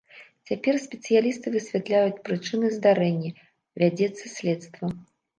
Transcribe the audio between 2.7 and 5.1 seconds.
здарэння, вядзецца следства.